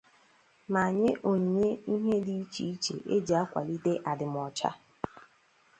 [0.73, 4.69] ma nye onyinye ihe dị iche iche e ji akwalite adịmọcha.